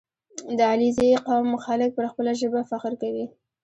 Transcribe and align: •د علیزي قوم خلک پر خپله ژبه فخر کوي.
•د 0.57 0.59
علیزي 0.71 1.09
قوم 1.27 1.49
خلک 1.65 1.89
پر 1.97 2.05
خپله 2.11 2.31
ژبه 2.41 2.61
فخر 2.71 2.93
کوي. 3.01 3.25